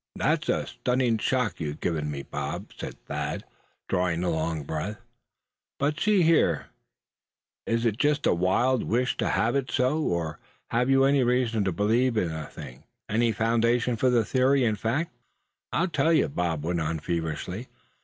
"That's 0.15 0.49
a 0.49 0.65
stunning 0.65 1.19
shock 1.19 1.59
you've 1.59 1.79
given 1.79 2.09
me, 2.09 2.23
Bob," 2.23 2.71
said 2.75 2.95
Thad, 3.05 3.43
drawing 3.87 4.23
a 4.23 4.31
long 4.31 4.63
breath; 4.63 4.97
"but 5.77 5.99
see 5.99 6.23
here, 6.23 6.69
is 7.67 7.85
it 7.85 7.99
just 7.99 8.25
a 8.25 8.33
wild 8.33 8.81
wish 8.81 9.15
to 9.17 9.29
have 9.29 9.55
it 9.55 9.69
so; 9.69 10.01
or 10.01 10.39
have 10.71 10.89
you 10.89 11.03
any 11.03 11.23
reason 11.23 11.63
to 11.65 11.71
believe 11.71 12.15
such 12.15 12.23
a 12.31 12.47
thing; 12.49 12.83
any 13.07 13.31
foundation 13.31 13.95
for 13.95 14.09
the 14.09 14.25
theory, 14.25 14.63
in 14.65 14.75
fact?" 14.75 15.11
"I'll 15.71 15.87
tell 15.87 16.11
you, 16.11 16.23
suh," 16.23 16.29
Bob 16.29 16.63
went 16.65 16.81
on, 16.81 16.97
feverishly. 16.97 17.67